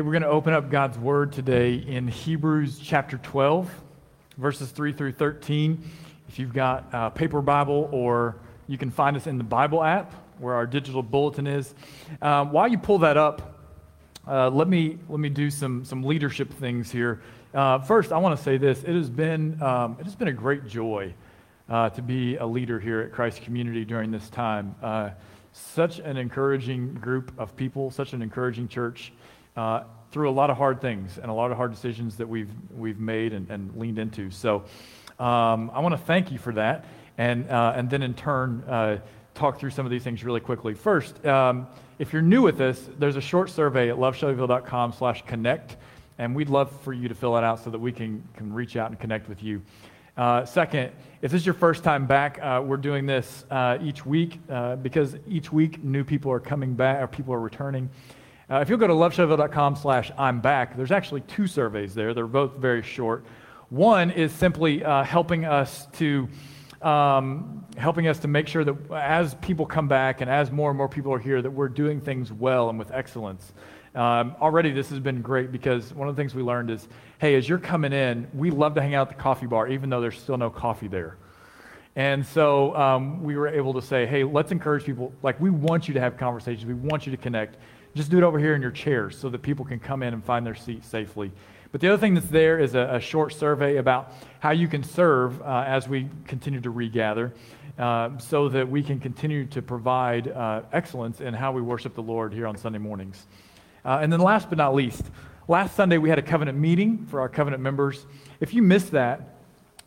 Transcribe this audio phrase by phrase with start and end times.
[0.00, 3.70] Hey, we're going to open up God's Word today in Hebrews chapter 12,
[4.38, 5.90] verses 3 through 13.
[6.26, 8.36] If you've got a paper Bible, or
[8.66, 11.74] you can find us in the Bible app where our digital bulletin is.
[12.22, 13.62] Um, while you pull that up,
[14.26, 17.20] uh, let, me, let me do some, some leadership things here.
[17.52, 20.32] Uh, first, I want to say this it has been, um, it has been a
[20.32, 21.12] great joy
[21.68, 24.74] uh, to be a leader here at Christ Community during this time.
[24.82, 25.10] Uh,
[25.52, 29.12] such an encouraging group of people, such an encouraging church
[29.60, 32.50] uh, through a lot of hard things and a lot of hard decisions that we've,
[32.74, 34.30] we've made and, and leaned into.
[34.30, 34.64] So
[35.18, 36.86] um, I want to thank you for that.
[37.18, 39.00] And, uh, and then in turn, uh,
[39.34, 40.72] talk through some of these things really quickly.
[40.72, 41.66] First, um,
[41.98, 45.76] if you're new with us, there's a short survey at loveshelbyville.com slash connect.
[46.16, 48.76] And we'd love for you to fill that out so that we can, can reach
[48.76, 49.60] out and connect with you.
[50.16, 54.06] Uh, second, if this is your first time back, uh, we're doing this uh, each
[54.06, 57.90] week uh, because each week new people are coming back or people are returning.
[58.50, 62.14] Uh, if you'll go to loveshelbyville.com slash I'm back, there's actually two surveys there.
[62.14, 63.24] They're both very short.
[63.68, 66.28] One is simply uh, helping us to
[66.82, 70.78] um, helping us to make sure that as people come back and as more and
[70.78, 73.52] more people are here, that we're doing things well and with excellence.
[73.94, 77.36] Um, already, this has been great because one of the things we learned is hey,
[77.36, 80.00] as you're coming in, we love to hang out at the coffee bar, even though
[80.00, 81.18] there's still no coffee there.
[81.94, 85.12] And so um, we were able to say, hey, let's encourage people.
[85.22, 87.56] Like, we want you to have conversations, we want you to connect.
[87.94, 90.24] Just do it over here in your chairs so that people can come in and
[90.24, 91.32] find their seat safely.
[91.72, 94.82] But the other thing that's there is a, a short survey about how you can
[94.82, 97.32] serve uh, as we continue to regather
[97.78, 102.02] uh, so that we can continue to provide uh, excellence in how we worship the
[102.02, 103.26] Lord here on Sunday mornings.
[103.84, 105.02] Uh, and then, last but not least,
[105.48, 108.06] last Sunday we had a covenant meeting for our covenant members.
[108.40, 109.36] If you missed that,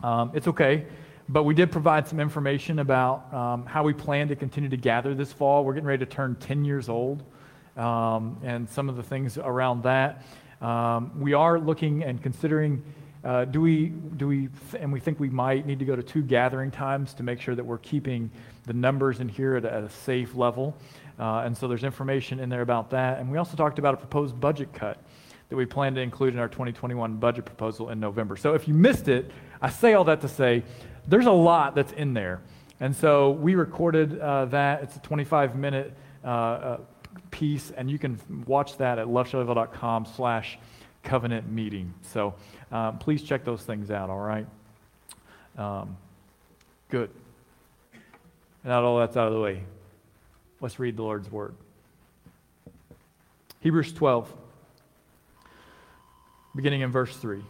[0.01, 0.85] um, it's okay.
[1.29, 5.13] But we did provide some information about um, how we plan to continue to gather
[5.15, 5.63] this fall.
[5.63, 7.23] We're getting ready to turn 10 years old
[7.77, 10.23] um, and some of the things around that.
[10.61, 12.83] Um, we are looking and considering
[13.23, 16.03] uh, do we, do we, th- and we think we might need to go to
[16.03, 18.29] two gathering times to make sure that we're keeping
[18.65, 20.75] the numbers in here at a, at a safe level.
[21.17, 23.19] Uh, and so there's information in there about that.
[23.19, 24.97] And we also talked about a proposed budget cut
[25.49, 28.35] that we plan to include in our 2021 budget proposal in November.
[28.35, 29.31] So if you missed it,
[29.61, 30.63] I say all that to say
[31.07, 32.41] there's a lot that's in there.
[32.79, 34.83] And so we recorded uh, that.
[34.83, 36.77] It's a 25 minute uh, uh
[37.31, 40.57] piece, and you can watch that at loveshelbyville.com slash
[41.03, 41.93] covenant meeting.
[42.01, 42.33] So
[42.71, 44.47] um, please check those things out, all right?
[45.57, 45.97] Um,
[46.89, 47.09] good.
[48.63, 49.63] Now all that's out of the way,
[50.61, 51.53] let's read the Lord's word.
[53.59, 54.33] Hebrews 12,
[56.55, 57.41] beginning in verse 3.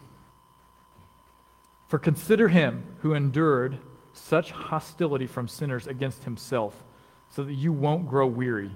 [1.88, 3.78] For consider him who endured
[4.14, 6.84] such hostility from sinners against himself,
[7.30, 8.72] so that you won't grow weary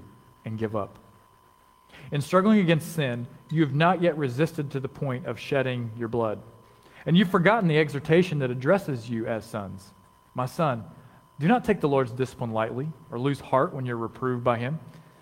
[0.48, 0.98] and give up.
[2.12, 6.08] In struggling against sin, you have not yet resisted to the point of shedding your
[6.08, 6.40] blood.
[7.06, 9.92] And you've forgotten the exhortation that addresses you as sons.
[10.34, 10.84] My son,
[11.40, 14.80] do not take the Lord's discipline lightly or lose heart when you're reproved by him.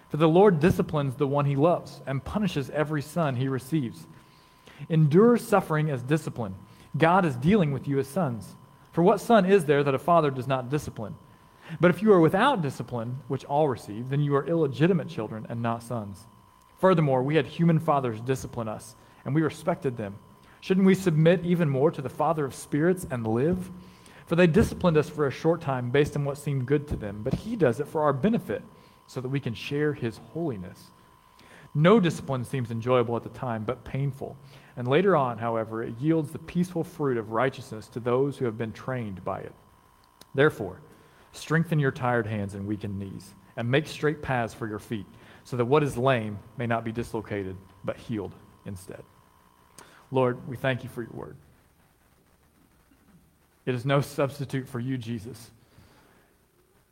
[0.09, 4.07] For the Lord disciplines the one he loves and punishes every son he receives.
[4.89, 6.55] Endure suffering as discipline.
[6.97, 8.55] God is dealing with you as sons.
[8.93, 11.15] For what son is there that a father does not discipline?
[11.79, 15.61] But if you are without discipline, which all receive, then you are illegitimate children and
[15.61, 16.25] not sons.
[16.79, 20.15] Furthermore, we had human fathers discipline us, and we respected them.
[20.61, 23.69] Shouldn't we submit even more to the Father of spirits and live?
[24.25, 27.21] For they disciplined us for a short time based on what seemed good to them,
[27.23, 28.63] but He does it for our benefit,
[29.07, 30.91] so that we can share His holiness.
[31.75, 34.37] No discipline seems enjoyable at the time, but painful.
[34.77, 38.57] And later on, however, it yields the peaceful fruit of righteousness to those who have
[38.57, 39.53] been trained by it.
[40.33, 40.79] Therefore,
[41.35, 45.05] Strengthen your tired hands and weakened knees, and make straight paths for your feet,
[45.43, 48.33] so that what is lame may not be dislocated, but healed
[48.65, 49.03] instead.
[50.11, 51.35] Lord, we thank you for your word.
[53.65, 55.51] It is no substitute for you, Jesus,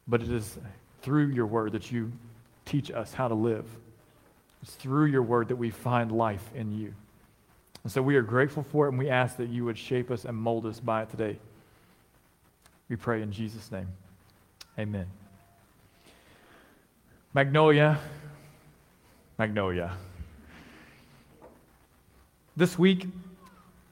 [0.07, 0.57] but it is
[1.01, 2.11] through your word that you
[2.65, 3.65] teach us how to live.
[4.61, 6.93] It's through your word that we find life in you.
[7.84, 10.25] And so we are grateful for it, and we ask that you would shape us
[10.25, 11.37] and mold us by it today.
[12.89, 13.87] We pray in Jesus' name.
[14.78, 15.05] Amen.
[17.35, 17.99] Magnolia,
[19.37, 19.91] Magnolia.
[22.58, 23.08] This week,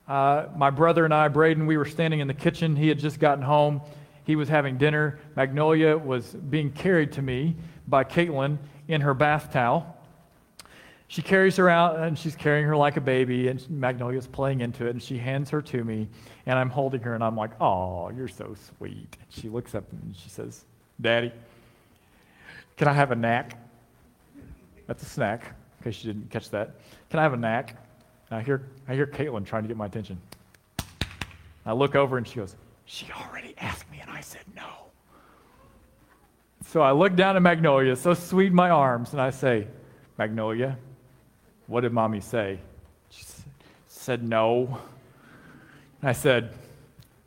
[0.08, 2.76] uh, my brother and I, Braden, we were standing in the kitchen.
[2.76, 3.82] He had just gotten home.
[4.24, 5.20] He was having dinner.
[5.36, 7.56] Magnolia was being carried to me
[7.88, 8.58] by Caitlin
[8.88, 9.98] in her bath towel.
[11.08, 14.88] She carries her out and she's carrying her like a baby, and Magnolia's playing into
[14.88, 16.08] it, and she hands her to me,
[16.48, 19.18] and I'm holding her, and I'm like, Oh, you're so sweet.
[19.30, 20.66] She looks up and she says,
[21.02, 21.32] Daddy,
[22.78, 23.58] can I have a knack?
[24.86, 25.56] That's a snack.
[25.80, 26.76] in case you didn't catch that.
[27.10, 27.76] Can I have a knack?
[28.30, 30.20] And I hear, I hear Caitlin trying to get my attention.
[31.66, 32.56] I look over and she goes,
[32.86, 34.68] She already asked me, and I said no.
[36.68, 39.68] So I look down at Magnolia, so sweet in my arms, and I say,
[40.18, 40.78] Magnolia,
[41.68, 42.60] what did mommy say?
[43.10, 43.26] She
[43.88, 44.80] said no.
[46.02, 46.54] And I said,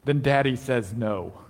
[0.05, 1.44] Then daddy says no.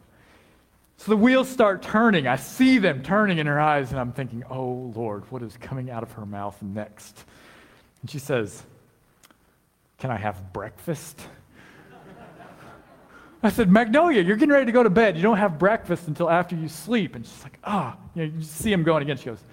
[1.04, 2.26] So the wheels start turning.
[2.26, 5.90] I see them turning in her eyes, and I'm thinking, oh Lord, what is coming
[5.90, 7.26] out of her mouth next?
[8.00, 8.62] And she says,
[9.98, 11.20] Can I have breakfast?
[13.42, 15.16] I said, Magnolia, you're getting ready to go to bed.
[15.16, 17.16] You don't have breakfast until after you sleep.
[17.16, 18.10] And she's like, ah, oh.
[18.14, 19.18] you, know, you see him going again.
[19.18, 19.44] She goes,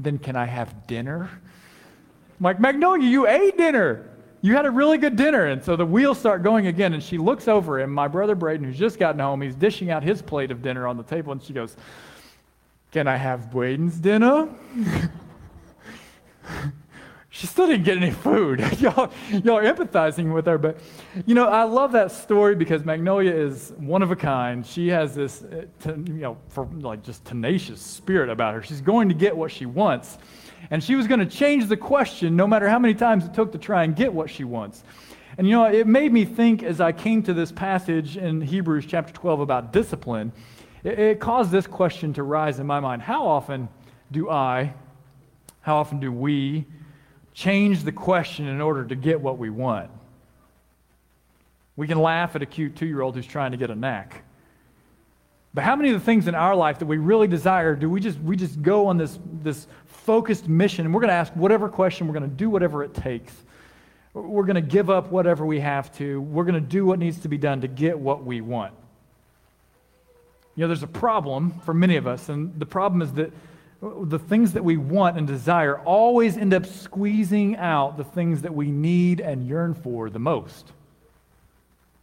[0.00, 1.30] Then can I have dinner?
[1.30, 4.10] I'm like, Magnolia, you ate dinner.
[4.46, 5.46] You had a really good dinner.
[5.46, 6.94] And so the wheels start going again.
[6.94, 10.04] And she looks over, and my brother Braden, who's just gotten home, he's dishing out
[10.04, 11.32] his plate of dinner on the table.
[11.32, 11.76] And she goes,
[12.92, 14.48] Can I have Braden's dinner?
[17.28, 18.60] she still didn't get any food.
[18.78, 20.58] y'all, y'all are empathizing with her.
[20.58, 20.78] But,
[21.26, 24.64] you know, I love that story because Magnolia is one of a kind.
[24.64, 28.62] She has this, uh, you know, for like just tenacious spirit about her.
[28.62, 30.18] She's going to get what she wants.
[30.70, 33.52] And she was going to change the question no matter how many times it took
[33.52, 34.82] to try and get what she wants.
[35.38, 38.86] And you know, it made me think as I came to this passage in Hebrews
[38.86, 40.32] chapter 12 about discipline,
[40.82, 43.02] it, it caused this question to rise in my mind.
[43.02, 43.68] How often
[44.10, 44.72] do I,
[45.60, 46.64] how often do we
[47.34, 49.90] change the question in order to get what we want?
[51.76, 54.22] We can laugh at a cute two year old who's trying to get a knack.
[55.52, 58.00] But how many of the things in our life that we really desire do we
[58.00, 59.66] just we just go on this this
[60.06, 62.94] focused mission and we're going to ask whatever question, we're going to do whatever it
[62.94, 63.34] takes.
[64.14, 66.20] We're going to give up whatever we have to.
[66.22, 68.72] We're going to do what needs to be done to get what we want.
[70.54, 73.30] You know, there's a problem for many of us, and the problem is that
[73.82, 78.54] the things that we want and desire always end up squeezing out the things that
[78.54, 80.72] we need and yearn for the most.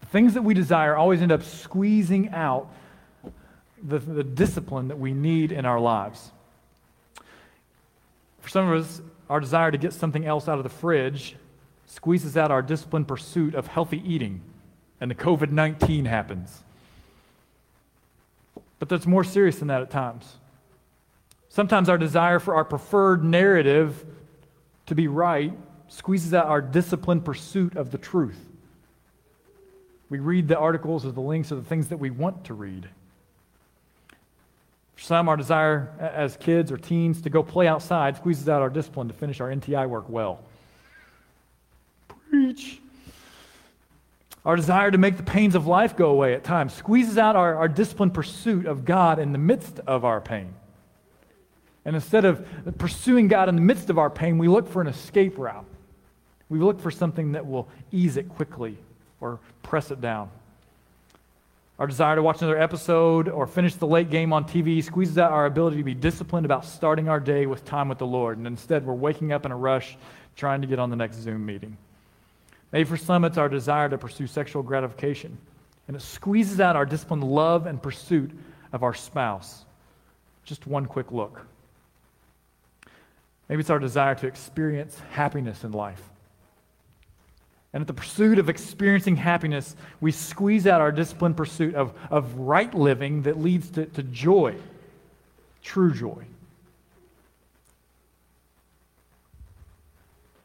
[0.01, 2.71] The things that we desire always end up squeezing out
[3.81, 6.31] the, the discipline that we need in our lives.
[8.43, 11.37] For some of us, our desire to get something else out of the fridge
[11.85, 14.41] squeezes out our disciplined pursuit of healthy eating,
[14.99, 16.61] and the COVID 19 happens.
[18.79, 20.35] But that's more serious than that at times.
[21.47, 24.05] Sometimes our desire for our preferred narrative
[24.87, 25.53] to be right
[25.87, 28.49] squeezes out our disciplined pursuit of the truth.
[30.09, 32.89] We read the articles or the links or the things that we want to read.
[34.95, 38.69] For some, our desire as kids or teens to go play outside squeezes out our
[38.69, 40.41] discipline to finish our NTI work well.
[42.29, 42.79] Preach.
[44.45, 47.55] Our desire to make the pains of life go away at times squeezes out our,
[47.55, 50.53] our disciplined pursuit of God in the midst of our pain.
[51.85, 52.45] And instead of
[52.77, 55.65] pursuing God in the midst of our pain, we look for an escape route.
[56.49, 58.77] We look for something that will ease it quickly
[59.19, 60.29] or press it down.
[61.79, 65.31] Our desire to watch another episode or finish the late game on TV squeezes out
[65.31, 68.37] our ability to be disciplined about starting our day with time with the Lord.
[68.37, 69.97] And instead, we're waking up in a rush
[70.35, 71.75] trying to get on the next Zoom meeting.
[72.71, 75.35] Maybe for some, it's our desire to pursue sexual gratification.
[75.87, 78.31] And it squeezes out our disciplined love and pursuit
[78.71, 79.65] of our spouse.
[80.43, 81.45] Just one quick look.
[83.49, 86.01] Maybe it's our desire to experience happiness in life.
[87.73, 92.35] And at the pursuit of experiencing happiness, we squeeze out our disciplined pursuit of, of
[92.35, 94.55] right living that leads to, to joy,
[95.63, 96.23] true joy.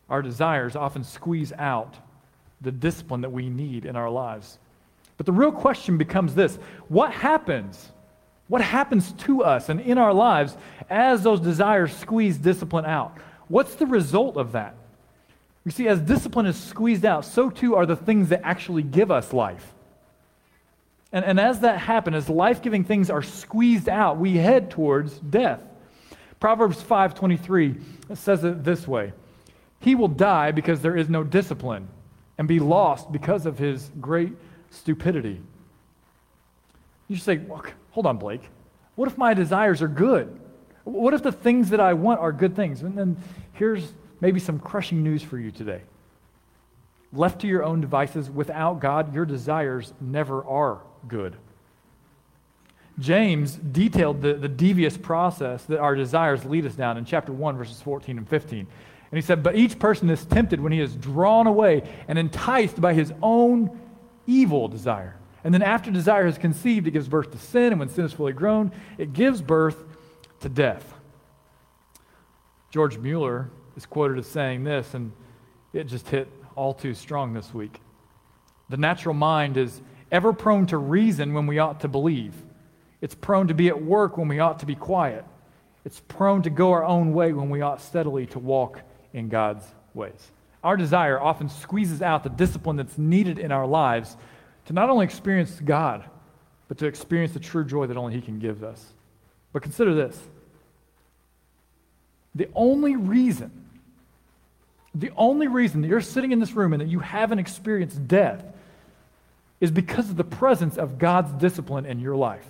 [0.09, 1.95] Our desires often squeeze out
[2.62, 4.59] the discipline that we need in our lives.
[5.19, 6.57] But the real question becomes this
[6.88, 7.91] what happens?
[8.49, 10.57] What happens to us and in our lives
[10.88, 13.19] as those desires squeeze discipline out?
[13.49, 14.75] What's the result of that?
[15.69, 19.11] You see, as discipline is squeezed out, so too are the things that actually give
[19.11, 19.75] us life.
[21.13, 25.19] And, and as that happens, as life giving things are squeezed out, we head towards
[25.19, 25.61] death.
[26.41, 27.83] Proverbs 5:23
[28.15, 29.13] says it this way:
[29.81, 31.87] He will die because there is no discipline,
[32.39, 34.33] and be lost because of his great
[34.71, 35.39] stupidity.
[37.09, 38.49] You say, well, hold on, Blake.
[38.95, 40.35] What if my desires are good?
[40.85, 42.81] What if the things that I want are good things?
[42.81, 43.19] And then
[43.53, 45.83] here's maybe some crushing news for you today.
[47.13, 51.37] Left to your own devices without God, your desires never are good.
[52.99, 57.57] James detailed the, the devious process that our desires lead us down in chapter 1,
[57.57, 58.59] verses 14 and 15.
[59.11, 62.81] And he said, But each person is tempted when he is drawn away and enticed
[62.81, 63.79] by his own
[64.27, 65.17] evil desire.
[65.45, 67.73] And then after desire is conceived, it gives birth to sin.
[67.73, 69.83] And when sin is fully grown, it gives birth
[70.41, 70.95] to death.
[72.71, 73.49] George Mueller
[73.79, 75.13] is quoted as saying this, and
[75.73, 77.81] it just hit all too strong this week.
[78.71, 79.81] The natural mind is
[80.11, 82.35] ever prone to reason when we ought to believe.
[83.01, 85.25] It's prone to be at work when we ought to be quiet.
[85.85, 88.83] It's prone to go our own way when we ought steadily to walk
[89.13, 90.33] in God's ways.
[90.65, 94.17] Our desire often squeezes out the discipline that's needed in our lives
[94.65, 96.05] to not only experience God,
[96.67, 98.93] but to experience the true joy that only He can give us.
[99.53, 100.21] But consider this
[102.35, 103.51] the only reason,
[104.95, 108.45] the only reason that you're sitting in this room and that you haven't experienced death
[109.61, 112.47] is because of the presence of God's discipline in your life.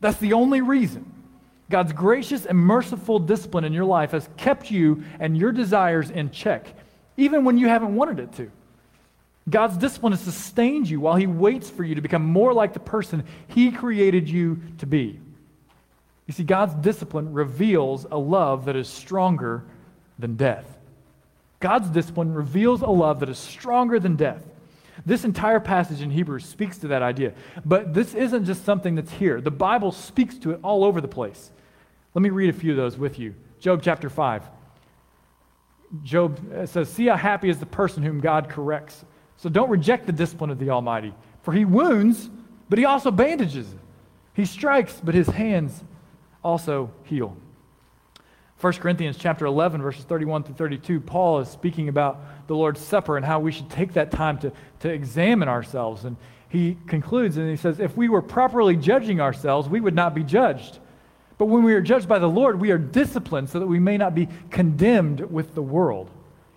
[0.00, 1.12] That's the only reason.
[1.68, 6.30] God's gracious and merciful discipline in your life has kept you and your desires in
[6.30, 6.66] check,
[7.16, 8.50] even when you haven't wanted it to.
[9.48, 12.80] God's discipline has sustained you while He waits for you to become more like the
[12.80, 15.20] person He created you to be.
[16.26, 19.64] You see, God's discipline reveals a love that is stronger
[20.20, 20.78] than death.
[21.60, 24.42] God's discipline reveals a love that is stronger than death.
[25.04, 27.32] This entire passage in Hebrews speaks to that idea.
[27.64, 31.08] But this isn't just something that's here, the Bible speaks to it all over the
[31.08, 31.50] place.
[32.14, 33.34] Let me read a few of those with you.
[33.60, 34.42] Job chapter 5.
[36.02, 39.04] Job uh, says, See how happy is the person whom God corrects.
[39.36, 42.28] So don't reject the discipline of the Almighty, for he wounds,
[42.68, 43.66] but he also bandages.
[44.34, 45.82] He strikes, but his hands
[46.42, 47.36] also heal.
[48.60, 53.16] 1 Corinthians chapter 11, verses 31 through 32, Paul is speaking about the Lord's Supper
[53.16, 56.04] and how we should take that time to, to examine ourselves.
[56.04, 56.18] And
[56.50, 60.22] he concludes and he says, If we were properly judging ourselves, we would not be
[60.22, 60.78] judged.
[61.38, 63.96] But when we are judged by the Lord, we are disciplined so that we may
[63.96, 66.10] not be condemned with the world.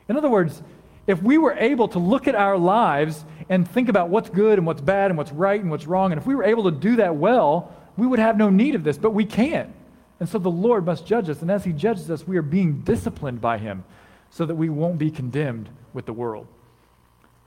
[0.10, 0.62] In other words,
[1.07, 4.67] if we were able to look at our lives and think about what's good and
[4.67, 6.98] what's bad and what's right and what's wrong, and if we were able to do
[6.98, 9.74] that well, we would have no need of this, but we can't.
[10.23, 11.41] And so the Lord must judge us.
[11.41, 13.83] And as He judges us, we are being disciplined by Him
[14.29, 16.47] so that we won't be condemned with the world.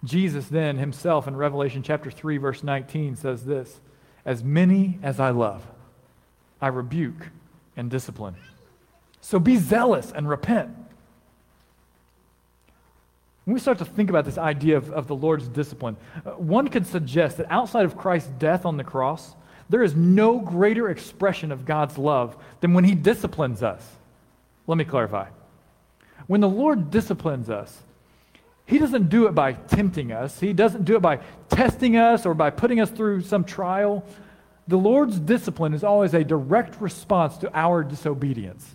[0.04, 3.80] Jesus then himself in Revelation chapter 3, verse 19 says this
[4.26, 5.66] As many as I love,
[6.60, 7.30] I rebuke
[7.78, 8.36] and discipline.
[9.22, 10.76] So be zealous and repent.
[13.46, 16.68] When we start to think about this idea of, of the Lord's discipline, uh, one
[16.68, 19.34] could suggest that outside of Christ's death on the cross,
[19.68, 23.82] there is no greater expression of God's love than when He disciplines us.
[24.66, 25.28] Let me clarify.
[26.26, 27.82] When the Lord disciplines us,
[28.66, 32.34] He doesn't do it by tempting us, He doesn't do it by testing us or
[32.34, 34.04] by putting us through some trial.
[34.68, 38.74] The Lord's discipline is always a direct response to our disobedience.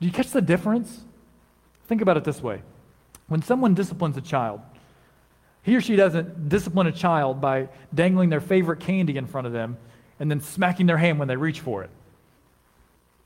[0.00, 1.04] Do you catch the difference?
[1.88, 2.62] Think about it this way.
[3.26, 4.60] When someone disciplines a child,
[5.68, 9.52] he or she doesn't discipline a child by dangling their favorite candy in front of
[9.52, 9.76] them
[10.18, 11.90] and then smacking their hand when they reach for it.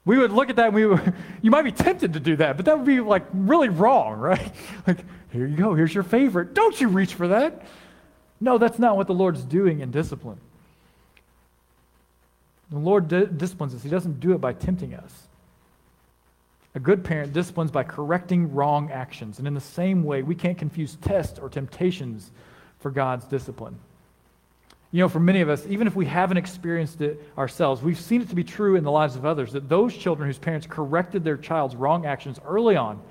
[0.05, 2.57] We would look at that and we would, you might be tempted to do that,
[2.57, 4.53] but that would be like really wrong, right?
[4.87, 6.55] Like, here you go, here's your favorite.
[6.55, 7.63] Don't you reach for that.
[8.41, 10.41] No, that's not what the Lord's doing in discipline.
[12.71, 15.29] The Lord di- disciplines us, He doesn't do it by tempting us.
[16.75, 19.38] A good parent disciplines by correcting wrong actions.
[19.38, 22.31] And in the same way, we can't confuse tests or temptations
[22.81, 23.79] for God's discipline.
[24.91, 28.21] You know, for many of us, even if we haven't experienced it ourselves, we've seen
[28.21, 31.25] it to be true in the lives of others that those children whose parents corrected
[31.25, 33.02] their child's wrong actions early on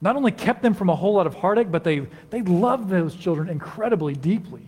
[0.00, 3.14] not only kept them from a whole lot of heartache, but they, they loved those
[3.14, 4.62] children incredibly deeply.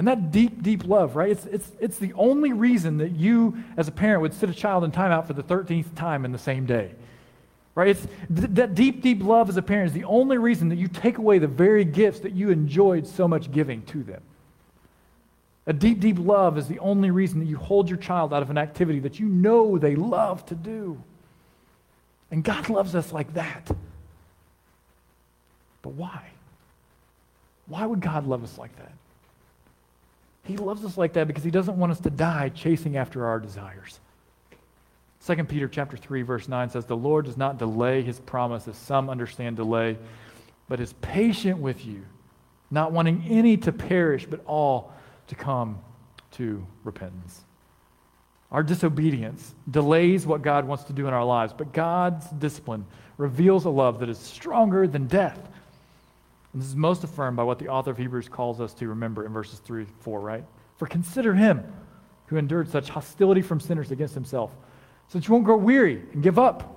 [0.00, 1.30] And that deep, deep love, right?
[1.30, 4.82] It's, it's, it's the only reason that you, as a parent, would sit a child
[4.82, 6.92] in timeout for the 13th time in the same day.
[7.74, 7.88] Right?
[7.88, 10.88] It's, th- that deep, deep love as a parent is the only reason that you
[10.88, 14.22] take away the very gifts that you enjoyed so much giving to them.
[15.66, 18.48] A deep, deep love is the only reason that you hold your child out of
[18.48, 20.98] an activity that you know they love to do.
[22.30, 23.70] And God loves us like that.
[25.82, 26.30] But why?
[27.66, 28.92] Why would God love us like that?
[30.50, 33.38] He loves us like that because he doesn't want us to die chasing after our
[33.38, 34.00] desires.
[35.26, 38.76] 2 Peter chapter 3 verse 9 says the Lord does not delay his promise as
[38.76, 39.96] some understand delay,
[40.68, 42.04] but is patient with you,
[42.70, 44.92] not wanting any to perish but all
[45.28, 45.78] to come
[46.32, 47.44] to repentance.
[48.50, 52.84] Our disobedience delays what God wants to do in our lives, but God's discipline
[53.18, 55.38] reveals a love that is stronger than death.
[56.52, 59.24] And this is most affirmed by what the author of Hebrews calls us to remember
[59.24, 60.44] in verses 3 4, right?
[60.76, 61.64] For consider him
[62.26, 64.54] who endured such hostility from sinners against himself,
[65.08, 66.76] so that you won't grow weary and give up.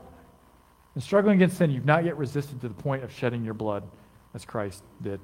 [0.96, 3.84] In struggling against sin, you've not yet resisted to the point of shedding your blood
[4.34, 5.20] as Christ did.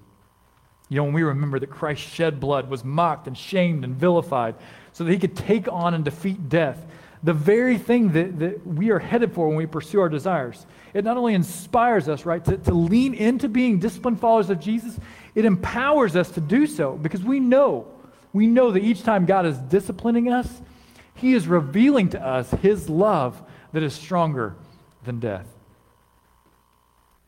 [0.89, 4.55] You know, when we remember that Christ shed blood, was mocked and shamed and vilified,
[4.91, 6.87] so that he could take on and defeat death,
[7.21, 10.65] the very thing that, that we are headed for when we pursue our desires.
[10.93, 14.97] It not only inspires us, right, to, to lean into being disciplined followers of Jesus,
[15.35, 17.87] it empowers us to do so because we know,
[18.31, 20.61] we know that each time God is disciplining us,
[21.13, 23.41] He is revealing to us His love
[23.73, 24.55] that is stronger
[25.03, 25.47] than death.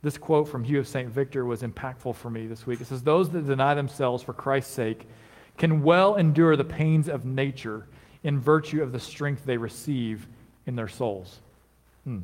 [0.04, 1.10] This quote from Hugh of St.
[1.10, 2.82] Victor was impactful for me this week.
[2.82, 5.08] It says, Those that deny themselves for Christ's sake
[5.58, 7.88] can well endure the pains of nature
[8.24, 10.28] in virtue of the strength they receive
[10.66, 11.40] in their souls.
[12.04, 12.20] Hmm.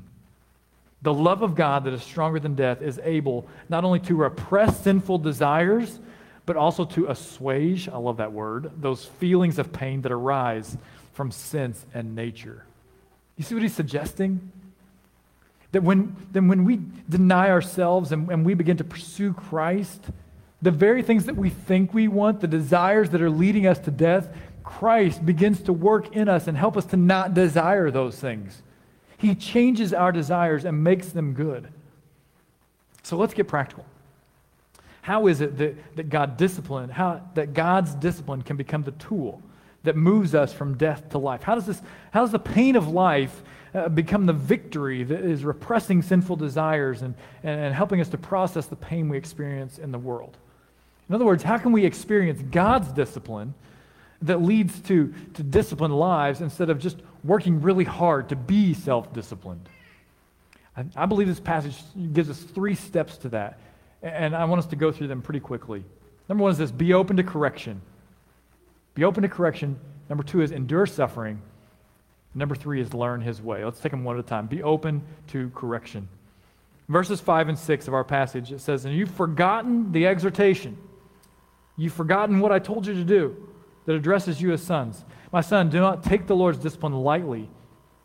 [1.02, 4.82] The love of God that is stronger than death is able not only to repress
[4.82, 6.00] sinful desires,
[6.46, 10.78] but also to assuage, I love that word, those feelings of pain that arise
[11.14, 12.64] from sense and nature.
[13.36, 14.52] You see what he's suggesting?
[15.72, 20.02] That when, then when we deny ourselves and, and we begin to pursue Christ,
[20.62, 23.92] the very things that we think we want, the desires that are leading us to
[23.92, 24.30] death,
[24.68, 28.62] Christ begins to work in us and help us to not desire those things.
[29.18, 31.70] He changes our desires and makes them good.
[33.02, 33.86] So let's get practical.
[35.02, 39.42] How is it that, that God discipline, how that God's discipline can become the tool
[39.84, 41.44] that moves us from death to life?
[41.44, 41.82] How does this,
[42.12, 43.42] how does the pain of life
[43.74, 48.18] uh, become the victory that is repressing sinful desires and, and, and helping us to
[48.18, 50.36] process the pain we experience in the world?
[51.08, 53.54] In other words, how can we experience God's discipline
[54.24, 59.14] that leads to, to disciplined lives instead of just working really hard to be self
[59.14, 59.70] disciplined?
[60.76, 61.76] I, I believe this passage
[62.14, 63.60] gives us three steps to that,
[64.02, 65.84] and I want us to go through them pretty quickly.
[66.30, 67.82] Number one is this be open to correction.
[68.94, 69.80] Be open to correction.
[70.10, 71.42] Number two is endure suffering.
[72.34, 73.64] Number three is learn his way.
[73.64, 74.48] Let's take them one at a time.
[74.48, 76.08] Be open to correction.
[76.90, 80.78] Verses 5 and 6 of our passage, it says, And you've forgotten the exhortation.
[81.76, 83.47] You've forgotten what I told you to do
[83.88, 85.04] that addresses you as sons.
[85.32, 87.50] My son, do not take the Lord's discipline lightly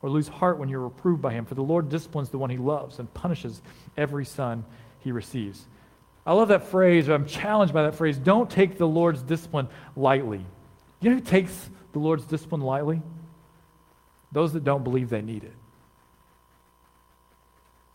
[0.00, 2.56] or lose heart when you're reproved by him, for the Lord disciplines the one he
[2.56, 3.60] loves and punishes
[3.96, 4.64] every son
[5.00, 5.66] he receives.
[6.24, 8.16] I love that phrase, I'm challenged by that phrase.
[8.16, 10.46] Don't take the Lord's discipline lightly.
[11.00, 13.02] You know who takes the Lord's discipline lightly?
[14.30, 15.52] Those that don't believe they need it.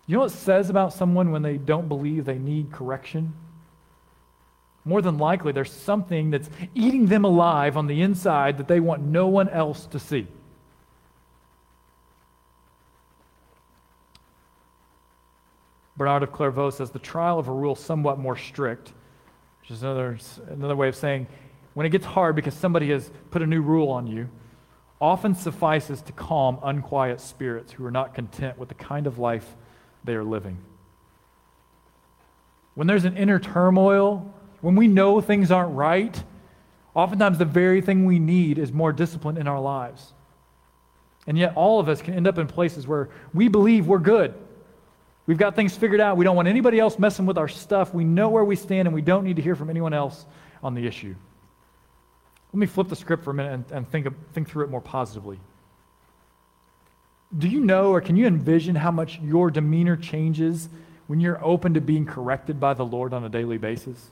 [0.08, 3.34] You know what it says about someone when they don't believe they need correction?
[4.88, 9.04] More than likely, there's something that's eating them alive on the inside that they want
[9.04, 10.28] no one else to see.
[15.98, 18.94] Bernard of Clairvaux says the trial of a rule somewhat more strict,
[19.60, 21.28] which is another, another way of saying
[21.74, 24.30] when it gets hard because somebody has put a new rule on you,
[25.02, 29.58] often suffices to calm unquiet spirits who are not content with the kind of life
[30.06, 30.58] they are living.
[32.76, 36.24] When there's an inner turmoil, when we know things aren't right,
[36.96, 40.14] oftentimes the very thing we need is more discipline in our lives.
[41.28, 44.34] And yet, all of us can end up in places where we believe we're good.
[45.26, 46.16] We've got things figured out.
[46.16, 47.94] We don't want anybody else messing with our stuff.
[47.94, 50.26] We know where we stand, and we don't need to hear from anyone else
[50.64, 51.16] on the issue.
[52.54, 54.82] Let me flip the script for a minute and, and think, think through it more
[54.82, 55.40] positively.
[57.38, 60.70] Do you know or can you envision how much your demeanor changes
[61.08, 64.12] when you're open to being corrected by the Lord on a daily basis?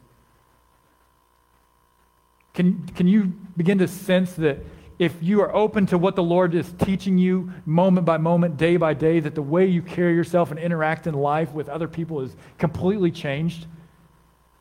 [2.55, 4.59] Can, can you begin to sense that
[4.97, 8.77] if you are open to what the Lord is teaching you moment by moment, day
[8.77, 12.21] by day, that the way you carry yourself and interact in life with other people
[12.21, 13.67] is completely changed?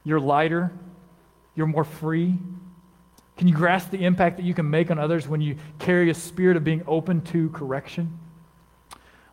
[0.02, 0.72] You're lighter,
[1.54, 2.36] you're more free.
[3.36, 6.14] Can you grasp the impact that you can make on others when you carry a
[6.14, 8.18] spirit of being open to correction?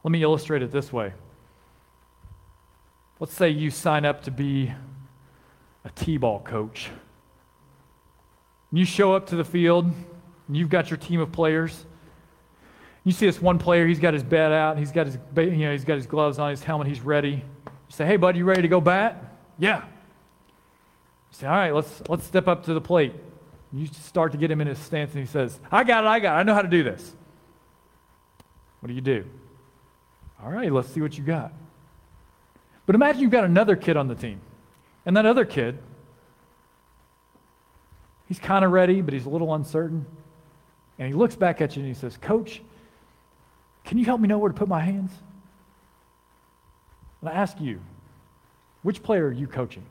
[0.04, 1.13] Let me illustrate it this way.
[3.19, 4.71] Let's say you sign up to be
[5.84, 6.89] a T ball coach.
[8.71, 9.86] You show up to the field,
[10.47, 11.86] and you've got your team of players.
[13.03, 15.71] You see this one player, he's got his bat out, he's got his, you know,
[15.71, 17.31] he's got his gloves on, his helmet, he's ready.
[17.31, 17.43] You
[17.89, 19.23] say, hey, bud, you ready to go bat?
[19.57, 19.84] Yeah.
[19.84, 23.13] You say, all right, let's, let's step up to the plate.
[23.73, 26.19] You start to get him in his stance, and he says, I got it, I
[26.19, 27.15] got it, I know how to do this.
[28.79, 29.25] What do you do?
[30.43, 31.53] All right, let's see what you got.
[32.86, 34.41] But imagine you've got another kid on the team,
[35.05, 35.79] and that other kid
[38.32, 40.06] He's kind of ready, but he's a little uncertain.
[40.98, 42.62] And he looks back at you and he says, Coach,
[43.84, 45.12] can you help me know where to put my hands?
[47.20, 47.82] And I ask you,
[48.84, 49.84] which player are you coaching?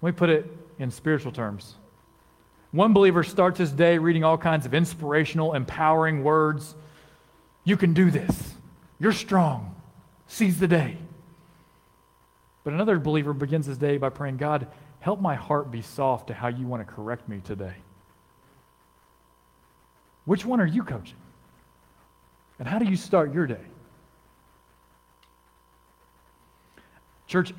[0.00, 1.74] Let me put it in spiritual terms.
[2.70, 6.76] One believer starts his day reading all kinds of inspirational, empowering words.
[7.64, 8.54] You can do this.
[9.00, 9.74] You're strong.
[10.28, 10.98] Seize the day.
[12.64, 14.66] But another believer begins his day by praying, God,
[15.00, 17.74] help my heart be soft to how you want to correct me today.
[20.24, 21.18] Which one are you coaching?
[22.58, 23.60] And how do you start your day?
[27.26, 27.52] Church,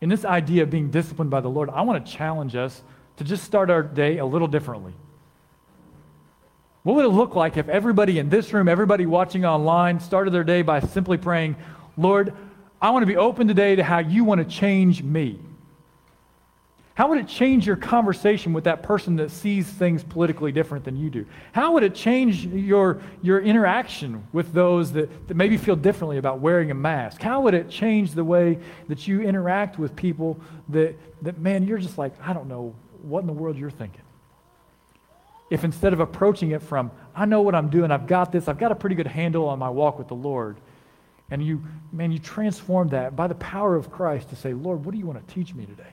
[0.00, 2.82] in this idea of being disciplined by the Lord, I want to challenge us
[3.16, 4.94] to just start our day a little differently.
[6.82, 10.44] What would it look like if everybody in this room, everybody watching online, started their
[10.44, 11.56] day by simply praying,
[11.96, 12.34] Lord,
[12.84, 15.38] I want to be open today to how you want to change me?
[16.92, 20.94] How would it change your conversation with that person that sees things politically different than
[20.94, 21.24] you do?
[21.52, 26.40] How would it change your, your interaction with those that, that maybe feel differently about
[26.40, 27.22] wearing a mask?
[27.22, 31.78] How would it change the way that you interact with people that, that man, you're
[31.78, 34.02] just like, I don't know what in the world you're thinking?
[35.48, 38.58] If instead of approaching it from, I know what I'm doing, I've got this, I've
[38.58, 40.58] got a pretty good handle on my walk with the Lord,
[41.30, 44.92] and you, man, you transform that by the power of Christ to say, Lord, what
[44.92, 45.92] do you want to teach me today?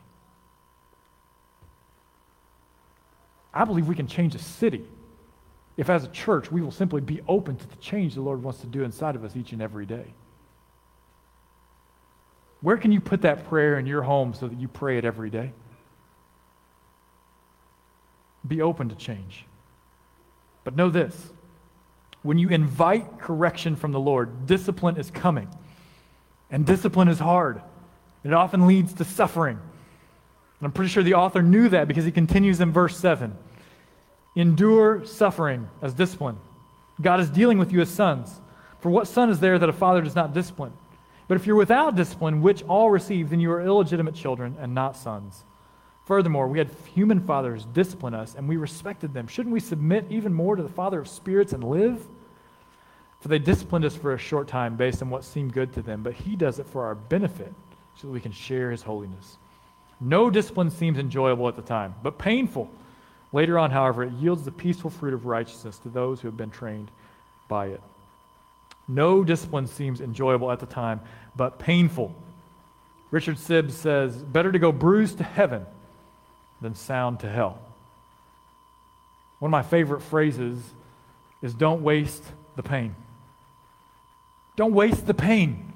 [3.54, 4.86] I believe we can change a city
[5.78, 8.62] if, as a church, we will simply be open to the change the Lord wants
[8.62, 10.14] to do inside of us each and every day.
[12.62, 15.30] Where can you put that prayer in your home so that you pray it every
[15.30, 15.54] day?
[18.48, 19.46] Be open to change.
[20.64, 21.32] But know this
[22.24, 25.48] when you invite correction from the Lord, discipline is coming.
[26.50, 27.62] And discipline is hard.
[28.24, 29.58] It often leads to suffering.
[29.58, 33.36] And I'm pretty sure the author knew that because he continues in verse 7.
[34.36, 36.38] Endure suffering as discipline.
[37.02, 38.40] God is dealing with you as sons.
[38.80, 40.74] For what son is there that a father does not discipline?
[41.28, 44.98] But if you're without discipline, which all receive, then you are illegitimate children and not
[44.98, 45.44] sons.
[46.12, 49.28] Furthermore, we had human fathers discipline us, and we respected them.
[49.28, 52.06] Shouldn't we submit even more to the Father of spirits and live?
[53.22, 56.04] For they disciplined us for a short time based on what seemed good to them,
[56.04, 57.54] but He does it for our benefit
[57.96, 59.38] so that we can share His holiness.
[60.02, 62.70] No discipline seems enjoyable at the time, but painful.
[63.32, 66.52] Later on, however, it yields the peaceful fruit of righteousness to those who have been
[66.52, 66.92] trained
[67.48, 67.82] by it.
[68.90, 71.00] No discipline seems enjoyable at the time,
[71.38, 72.14] but painful.
[73.12, 75.66] Richard Sibbes says, Better to go bruised to heaven
[76.62, 77.60] than sound to hell.
[79.40, 80.62] One of my favorite phrases
[81.42, 82.24] is don't waste
[82.56, 82.96] the pain.
[84.56, 85.74] Don't waste the pain.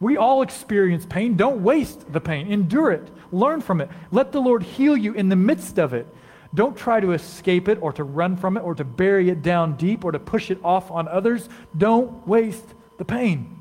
[0.00, 1.36] We all experience pain.
[1.36, 2.52] Don't waste the pain.
[2.52, 3.08] Endure it.
[3.30, 3.88] Learn from it.
[4.10, 6.06] Let the Lord heal you in the midst of it.
[6.54, 9.76] Don't try to escape it or to run from it or to bury it down
[9.76, 11.48] deep or to push it off on others.
[11.78, 12.66] Don't waste
[12.98, 13.58] the pain.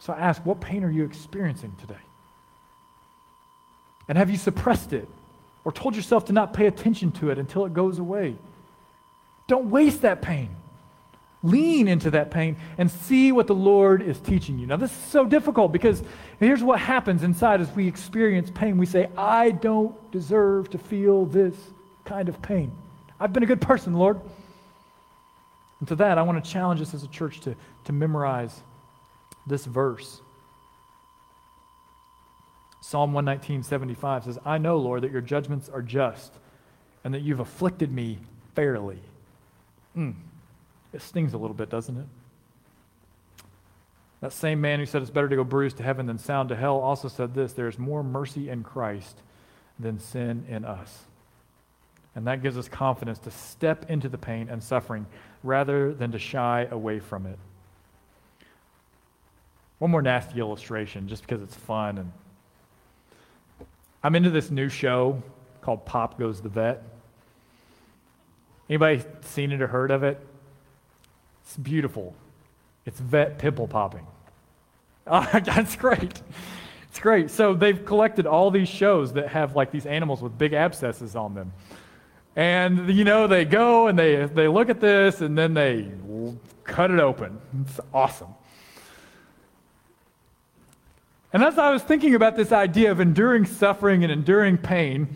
[0.00, 1.94] So I ask, what pain are you experiencing today?
[4.08, 5.08] And have you suppressed it
[5.64, 8.36] or told yourself to not pay attention to it until it goes away?
[9.48, 10.50] Don't waste that pain.
[11.42, 14.66] Lean into that pain and see what the Lord is teaching you.
[14.66, 16.02] Now, this is so difficult because
[16.40, 18.78] here's what happens inside as we experience pain.
[18.78, 21.54] We say, I don't deserve to feel this
[22.04, 22.72] kind of pain.
[23.20, 24.20] I've been a good person, Lord.
[25.78, 28.60] And to that, I want to challenge us as a church to, to memorize
[29.46, 30.20] this verse.
[32.86, 36.32] Psalm 119, 75 says, I know, Lord, that your judgments are just
[37.02, 38.20] and that you've afflicted me
[38.54, 39.00] fairly.
[39.96, 40.14] Mm.
[40.92, 42.06] It stings a little bit, doesn't it?
[44.20, 46.54] That same man who said it's better to go bruised to heaven than sound to
[46.54, 49.20] hell also said this there is more mercy in Christ
[49.80, 51.06] than sin in us.
[52.14, 55.06] And that gives us confidence to step into the pain and suffering
[55.42, 57.38] rather than to shy away from it.
[59.80, 61.98] One more nasty illustration, just because it's fun.
[61.98, 62.12] And
[64.06, 65.20] I'm into this new show
[65.62, 66.80] called Pop Goes the Vet.
[68.70, 70.24] Anybody seen it or heard of it?
[71.42, 72.14] It's beautiful.
[72.84, 74.06] It's vet pimple popping.
[75.08, 76.22] Oh, that's great.
[76.88, 77.30] It's great.
[77.30, 81.34] So they've collected all these shows that have like these animals with big abscesses on
[81.34, 81.52] them.
[82.36, 85.90] And you know, they go and they they look at this and then they
[86.64, 87.40] cut it open.
[87.62, 88.34] It's awesome.
[91.32, 95.08] And as I was thinking about this idea of enduring suffering and enduring pain,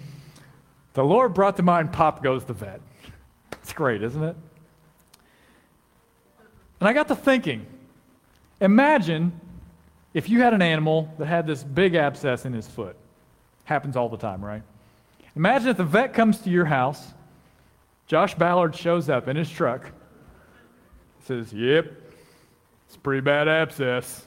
[0.94, 2.80] the Lord brought to mind Pop Goes the Vet.
[3.52, 4.36] It's great, isn't it?
[6.80, 7.66] And I got to thinking
[8.60, 9.38] imagine
[10.12, 12.96] if you had an animal that had this big abscess in his foot.
[13.64, 14.62] Happens all the time, right?
[15.36, 17.12] Imagine if the vet comes to your house,
[18.06, 19.92] Josh Ballard shows up in his truck,
[21.24, 21.86] says, Yep,
[22.86, 24.26] it's a pretty bad abscess.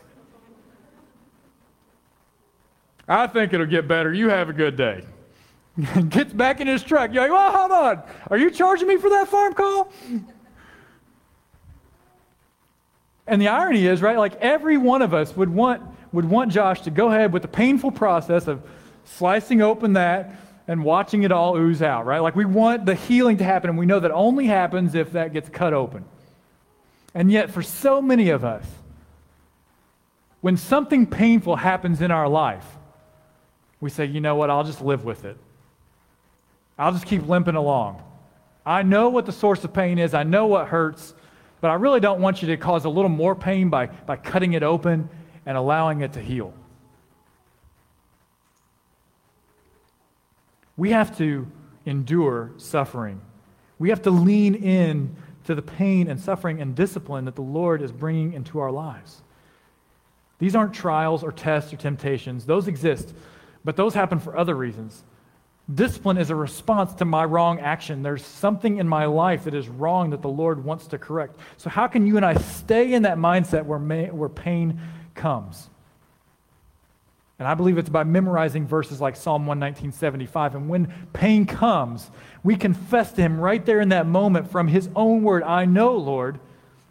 [3.07, 4.13] I think it'll get better.
[4.13, 5.03] You have a good day.
[6.09, 7.13] Gets back in his truck.
[7.13, 8.03] You're like, well, hold on.
[8.29, 9.91] Are you charging me for that farm call?
[13.25, 16.81] And the irony is, right, like every one of us would want, would want Josh
[16.81, 18.61] to go ahead with the painful process of
[19.05, 20.35] slicing open that,
[20.67, 22.19] and watching it all ooze out, right?
[22.19, 25.33] Like we want the healing to happen, and we know that only happens if that
[25.33, 26.05] gets cut open.
[27.13, 28.65] And yet, for so many of us,
[30.41, 32.65] when something painful happens in our life,
[33.83, 35.35] we say, you know what, I'll just live with it.
[36.79, 38.01] I'll just keep limping along.
[38.65, 41.13] I know what the source of pain is, I know what hurts,
[41.59, 44.53] but I really don't want you to cause a little more pain by, by cutting
[44.53, 45.09] it open
[45.45, 46.53] and allowing it to heal.
[50.77, 51.45] We have to
[51.85, 53.19] endure suffering.
[53.79, 57.81] We have to lean in to the pain and suffering and discipline that the Lord
[57.81, 59.21] is bringing into our lives.
[60.39, 62.45] These aren't trials or tests or temptations.
[62.45, 63.13] Those exist,
[63.63, 65.03] but those happen for other reasons.
[65.73, 68.03] Discipline is a response to my wrong action.
[68.03, 71.37] There's something in my life that is wrong that the Lord wants to correct.
[71.57, 74.81] So, how can you and I stay in that mindset where, may, where pain
[75.15, 75.69] comes?
[77.39, 80.55] And I believe it's by memorizing verses like Psalm 119.75.
[80.55, 82.11] And when pain comes,
[82.43, 85.95] we confess to him right there in that moment from his own word I know,
[85.95, 86.39] Lord,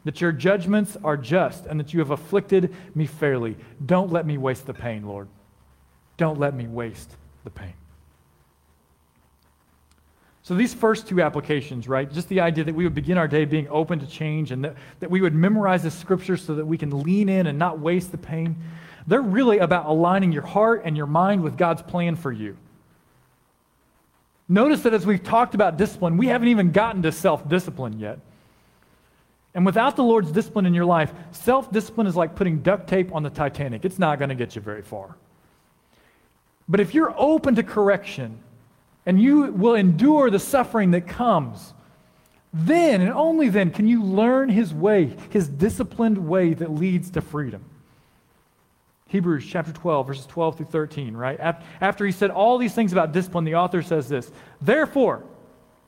[0.04, 3.56] that your judgments are just and that you have afflicted me fairly.
[3.84, 5.28] Don't let me waste the pain, Lord.
[6.22, 7.74] Don't let me waste the pain.
[10.44, 12.08] So, these first two applications, right?
[12.08, 14.76] Just the idea that we would begin our day being open to change and that,
[15.00, 18.12] that we would memorize the scriptures so that we can lean in and not waste
[18.12, 18.54] the pain.
[19.04, 22.56] They're really about aligning your heart and your mind with God's plan for you.
[24.48, 28.20] Notice that as we've talked about discipline, we haven't even gotten to self discipline yet.
[29.54, 33.12] And without the Lord's discipline in your life, self discipline is like putting duct tape
[33.12, 33.84] on the Titanic.
[33.84, 35.16] It's not going to get you very far.
[36.72, 38.38] But if you're open to correction
[39.04, 41.74] and you will endure the suffering that comes,
[42.50, 47.20] then and only then can you learn His way, His disciplined way that leads to
[47.20, 47.62] freedom.
[49.08, 51.38] Hebrews chapter 12, verses 12 through 13, right?
[51.82, 54.32] After he said all these things about discipline, the author says this
[54.62, 55.22] Therefore,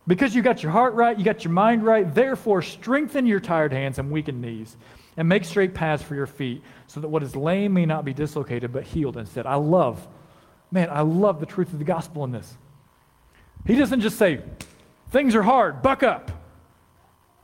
[0.06, 3.72] because you got your heart right, you got your mind right, therefore strengthen your tired
[3.72, 4.76] hands and weakened knees,
[5.16, 8.12] and make straight paths for your feet, so that what is lame may not be
[8.12, 9.46] dislocated, but healed instead.
[9.46, 10.06] I love,
[10.70, 12.56] man, I love the truth of the gospel in this.
[13.66, 14.40] He doesn't just say,
[15.10, 16.30] things are hard, buck up.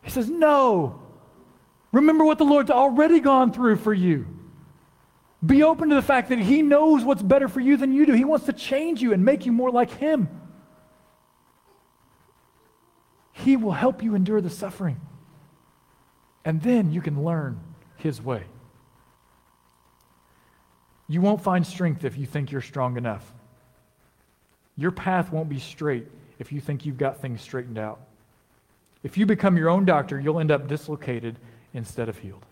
[0.02, 1.00] He says, no.
[1.92, 4.26] Remember what the Lord's already gone through for you.
[5.44, 8.12] Be open to the fact that He knows what's better for you than you do.
[8.12, 10.28] He wants to change you and make you more like Him.
[13.32, 15.00] He will help you endure the suffering.
[16.44, 17.58] And then you can learn
[17.96, 18.44] His way.
[21.10, 23.32] You won't find strength if you think you're strong enough.
[24.76, 26.06] Your path won't be straight
[26.38, 27.98] if you think you've got things straightened out.
[29.02, 31.34] If you become your own doctor, you'll end up dislocated
[31.74, 32.46] instead of healed.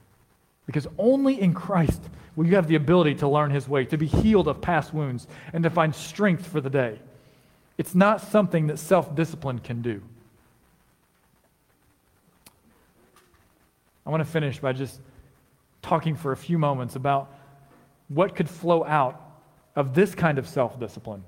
[0.67, 2.03] Because only in Christ
[2.35, 5.29] will you have the ability to learn his way, to be healed of past wounds,
[5.53, 6.99] and to find strength for the day.
[7.79, 10.03] It's not something that self discipline can do.
[14.05, 14.99] I want to finish by just
[15.81, 17.33] talking for a few moments about
[18.09, 19.21] what could flow out
[19.77, 21.23] of this kind of self discipline.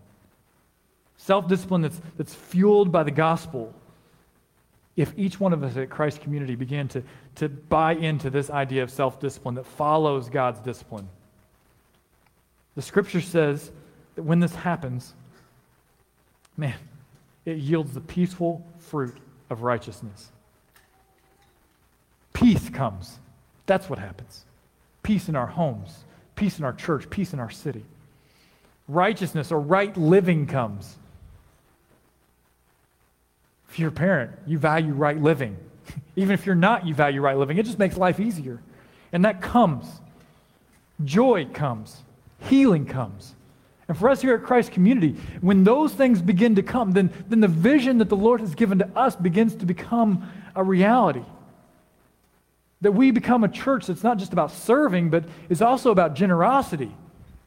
[1.16, 3.75] Self discipline that's, that's fueled by the gospel,
[4.97, 7.03] if each one of us at Christ Community began to,
[7.37, 11.09] to buy into this idea of self discipline that follows God's discipline.
[12.75, 13.71] The scripture says
[14.14, 15.14] that when this happens,
[16.57, 16.79] man,
[17.45, 19.16] it yields the peaceful fruit
[19.51, 20.31] of righteousness.
[22.33, 23.19] Peace comes.
[23.66, 24.45] That's what happens.
[25.03, 26.05] Peace in our homes,
[26.40, 27.85] peace in our church, peace in our city.
[28.88, 30.96] Righteousness or right living comes.
[33.68, 35.59] If you're a parent, you value right living.
[36.16, 37.59] Even if you're not, you value right living.
[37.59, 38.59] It just makes life easier.
[39.12, 39.85] And that comes.
[41.05, 42.00] Joy comes.
[42.48, 43.35] Healing comes.
[43.87, 47.40] And for us here at Christ Community, when those things begin to come, then, then
[47.40, 50.26] the vision that the Lord has given to us begins to become
[50.57, 51.24] a reality.
[52.81, 56.93] That we become a church that's not just about serving, but is also about generosity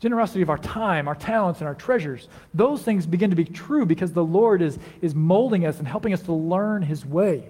[0.04, 3.86] generosity of our time, our talents, and our treasures, those things begin to be true
[3.86, 7.48] because the Lord is, is molding us and helping us to learn His way.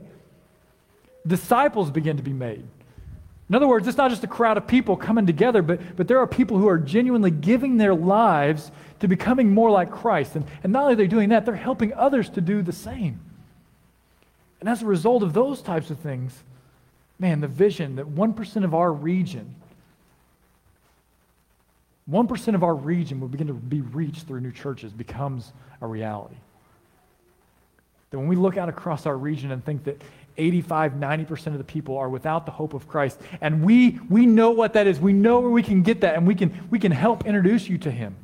[1.25, 2.63] Disciples begin to be made.
[3.49, 6.19] In other words, it's not just a crowd of people coming together, but, but there
[6.19, 10.35] are people who are genuinely giving their lives to becoming more like Christ.
[10.35, 13.19] And, and not only are they doing that, they're helping others to do the same.
[14.59, 16.43] And as a result of those types of things,
[17.23, 19.55] man, the vision that 1% of our region
[22.09, 26.35] 1% of our region will begin to be reached through new churches becomes a reality.
[28.11, 30.01] That when we look out across our region and think that
[30.37, 34.51] 85, 90% of the people are without the hope of Christ, and we, we know
[34.51, 36.91] what that is, we know where we can get that, and we can, we can
[36.91, 38.15] help introduce you to Him,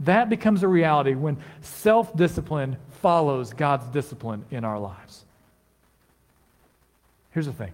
[0.00, 5.24] That becomes a reality when self discipline follows God's discipline in our lives.
[7.32, 7.72] Here's the thing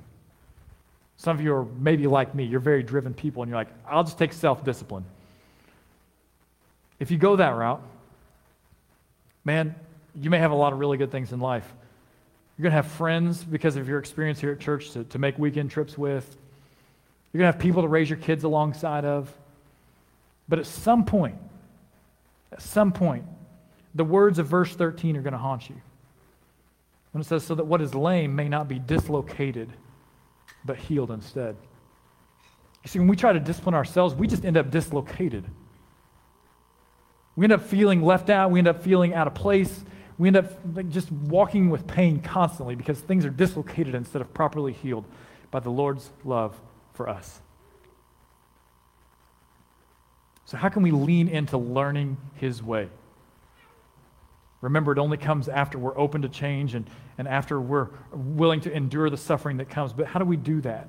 [1.21, 4.05] some of you are maybe like me, you're very driven people, and you're like, I'll
[4.05, 5.05] just take self discipline.
[6.99, 7.83] If you go that route,
[9.45, 9.75] man,
[10.15, 11.71] you may have a lot of really good things in life.
[12.57, 15.39] You're going to have friends because of your experience here at church to, to make
[15.39, 16.25] weekend trips with.
[17.33, 19.31] You're going to have people to raise your kids alongside of.
[20.49, 21.37] But at some point,
[22.51, 23.27] at some point,
[23.95, 25.77] the words of verse 13 are going to haunt you.
[27.13, 29.69] When it says, so that what is lame may not be dislocated,
[30.65, 31.57] but healed instead.
[32.83, 35.45] You see, when we try to discipline ourselves, we just end up dislocated.
[37.37, 38.51] We end up feeling left out.
[38.51, 39.85] We end up feeling out of place.
[40.19, 44.73] We end up just walking with pain constantly because things are dislocated instead of properly
[44.73, 45.05] healed
[45.51, 46.59] by the Lord's love
[46.93, 47.41] for us.
[50.45, 52.89] So, how can we lean into learning His way?
[54.61, 58.73] Remember, it only comes after we're open to change and, and after we're willing to
[58.73, 59.93] endure the suffering that comes.
[59.93, 60.89] But how do we do that?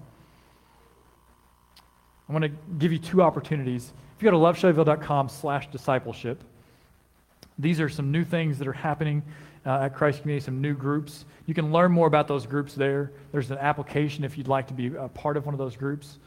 [2.28, 3.92] I want to give you two opportunities.
[4.16, 6.44] If you go to loveshelbyville.com slash discipleship,
[7.58, 9.24] these are some new things that are happening
[9.66, 11.26] uh, at Christ Community, some new groups.
[11.46, 13.12] You can learn more about those groups there.
[13.32, 16.18] There's an application if you'd like to be a part of one of those groups.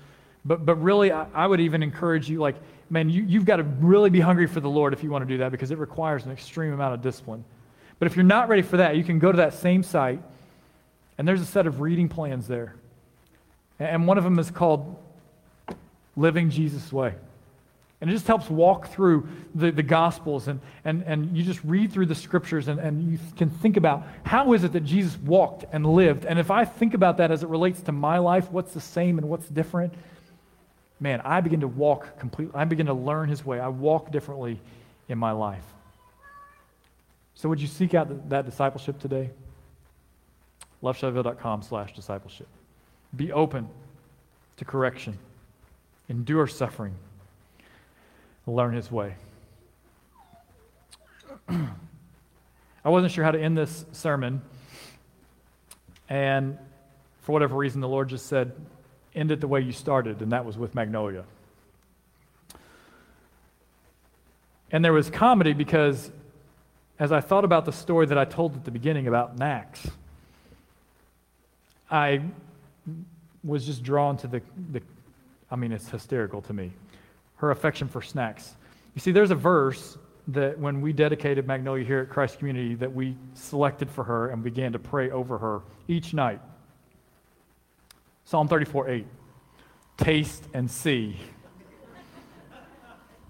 [0.45, 2.57] But, but really, I, I would even encourage you, like,
[2.91, 5.29] man, you, you've got to really be hungry for the Lord if you want to
[5.29, 7.45] do that because it requires an extreme amount of discipline.
[7.99, 10.21] But if you're not ready for that, you can go to that same site,
[11.17, 12.75] and there's a set of reading plans there.
[13.79, 14.97] And one of them is called
[16.17, 17.15] Living Jesus' Way.
[18.01, 21.91] And it just helps walk through the, the Gospels, and, and, and you just read
[21.91, 25.65] through the Scriptures, and, and you can think about how is it that Jesus walked
[25.73, 26.27] and lived.
[26.27, 29.17] And if I think about that as it relates to my life, what's the same
[29.17, 29.95] and what's different?
[31.05, 33.61] Man, I begin to walk completely, I begin to learn his way.
[33.61, 34.59] I walk differently
[35.07, 35.63] in my life.
[37.35, 39.29] So would you seek out that discipleship today?
[40.83, 42.49] loveshelbyville.com slash discipleship.
[43.15, 43.69] Be open
[44.57, 45.19] to correction.
[46.09, 46.95] Endure suffering.
[48.47, 49.15] Learn his way.
[51.49, 51.69] I
[52.85, 54.41] wasn't sure how to end this sermon.
[56.09, 56.57] And
[57.23, 58.53] for whatever reason, the Lord just said,
[59.15, 61.25] end it the way you started, and that was with Magnolia.
[64.71, 66.11] And there was comedy because
[66.99, 69.87] as I thought about the story that I told at the beginning about Max,
[71.91, 72.23] I
[73.43, 74.83] was just drawn to the, the
[75.51, 76.73] I mean, it's hysterical to me,
[77.37, 78.55] her affection for snacks.
[78.95, 79.99] You see, there's a verse
[80.29, 84.43] that when we dedicated Magnolia here at Christ Community that we selected for her and
[84.43, 86.41] began to pray over her each night.
[88.25, 89.07] Psalm 34 8.
[89.97, 91.17] Taste and see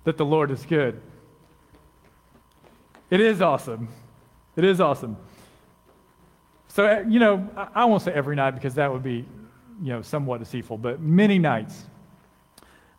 [0.04, 1.00] that the Lord is good.
[3.11, 3.88] It is awesome.
[4.57, 5.16] It is awesome.
[6.68, 9.24] So, uh, you know, I won't say every night because that would be,
[9.83, 11.85] you know, somewhat deceitful, but many nights.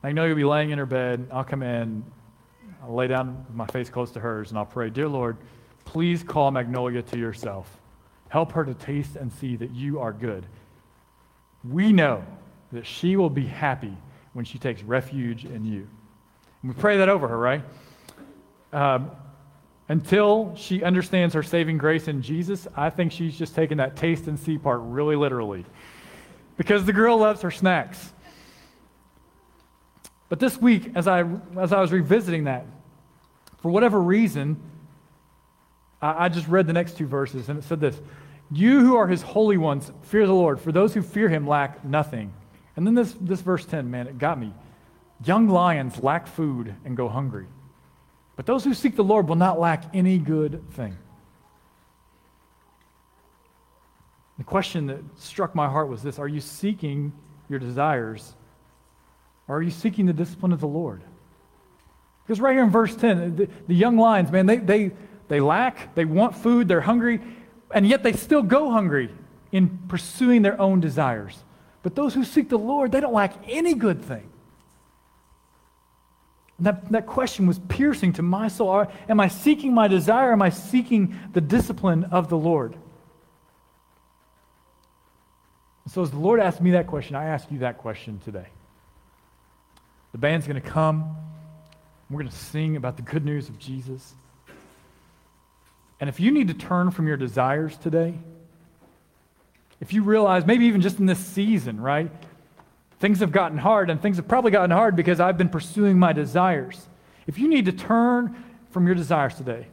[0.04, 1.28] I know you'll be laying in her bed.
[1.32, 2.04] I'll come in,
[2.84, 5.38] I'll lay down with my face close to hers, and I'll pray, Dear Lord,
[5.84, 7.80] please call Magnolia to yourself.
[8.30, 10.46] Help her to taste and see that you are good
[11.70, 12.24] we know
[12.72, 13.96] that she will be happy
[14.34, 15.88] when she takes refuge in you.
[16.62, 17.64] And we pray that over her, right?
[18.74, 19.12] Um,
[19.88, 24.28] until she understands her saving grace in Jesus, I think she's just taking that taste
[24.28, 25.66] and see part really literally.
[26.58, 28.14] Because the girl loves her snacks.
[30.28, 31.24] But this week, as I,
[31.58, 32.66] as I was revisiting that,
[33.60, 34.60] for whatever reason,
[36.02, 38.00] I, I just read the next two verses, and it said this
[38.56, 41.84] you who are his holy ones, fear the Lord, for those who fear him lack
[41.84, 42.34] nothing.
[42.78, 44.54] And then this, this verse 10, man, it got me.
[45.26, 47.48] Young lions lack food and go hungry,
[48.38, 50.98] but those who seek the Lord will not lack any good thing.
[54.38, 57.12] The question that struck my heart was this Are you seeking
[57.50, 58.36] your desires,
[59.48, 61.02] or are you seeking the discipline of the Lord?
[62.26, 64.92] Because right here in verse 10, the, the young lions, man, they, they,
[65.28, 67.22] they lack, they want food, they're hungry,
[67.74, 69.10] and yet they still go hungry
[69.52, 71.44] in pursuing their own desires.
[71.84, 74.30] But those who seek the Lord, they don't lack any good thing.
[76.58, 78.88] And that, that question was piercing to my soul.
[79.10, 80.32] Am I seeking my desire?
[80.32, 82.76] Am I seeking the discipline of the Lord?
[85.88, 88.48] So, as the Lord asked me that question, I ask you that question today.
[90.14, 91.16] The band's going to come.
[92.10, 94.16] We're going to sing about the good news of Jesus.
[96.00, 98.16] And if you need to turn from your desires today,
[99.80, 102.12] if you realize, maybe even just in this season, right?
[103.00, 106.14] Things have gotten hard, and things have probably gotten hard because I've been pursuing my
[106.14, 106.88] desires.
[107.28, 108.36] If you need to turn
[108.72, 109.68] from your desires today,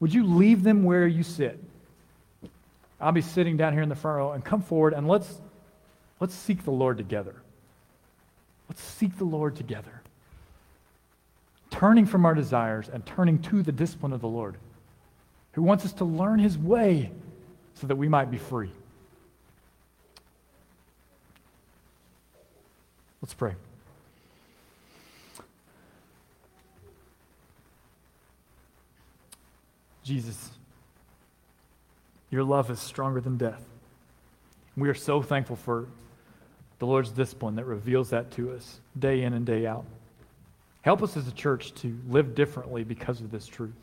[0.00, 1.62] would you leave them where you sit?
[3.00, 5.40] I'll be sitting down here in the front row and come forward and let's,
[6.20, 7.36] let's seek the Lord together.
[8.68, 10.02] Let's seek the Lord together.
[11.70, 14.56] Turning from our desires and turning to the discipline of the Lord,
[15.58, 17.10] who wants us to learn his way
[17.74, 18.70] so that we might be free.
[23.20, 23.56] Let's pray.
[30.04, 30.50] Jesus,
[32.30, 33.64] your love is stronger than death.
[34.76, 35.86] We are so thankful for
[36.78, 39.86] the Lord's discipline that reveals that to us day in and day out.
[40.82, 43.74] Help us as a church to live differently because of this truth,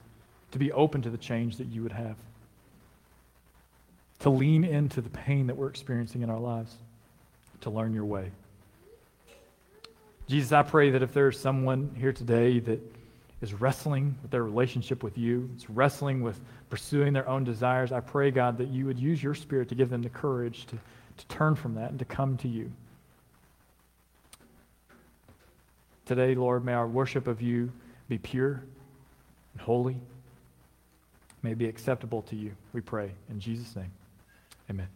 [0.56, 2.16] to be open to the change that you would have,
[4.20, 6.74] to lean into the pain that we're experiencing in our lives,
[7.60, 8.32] to learn your way.
[10.30, 12.80] Jesus, I pray that if there's someone here today that
[13.42, 16.40] is wrestling with their relationship with you, is wrestling with
[16.70, 19.90] pursuing their own desires, I pray, God, that you would use your spirit to give
[19.90, 22.72] them the courage to, to turn from that and to come to you.
[26.06, 27.74] Today, Lord, may our worship of you
[28.08, 28.64] be pure
[29.52, 29.98] and holy.
[31.46, 33.12] May be acceptable to you, we pray.
[33.30, 33.92] In Jesus' name,
[34.68, 34.88] amen.